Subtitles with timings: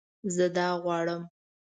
[0.35, 1.21] زه دا غواړم